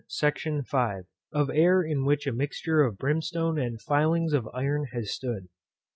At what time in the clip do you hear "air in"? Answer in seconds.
1.53-2.05